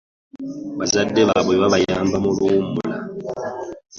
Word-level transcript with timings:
Bazadde 0.79 1.21
baabwe 1.29 1.55
babayamba 1.61 2.17
mu 2.25 2.29
luwummula. 2.37 2.95